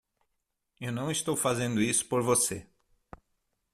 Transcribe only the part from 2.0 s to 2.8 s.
por você!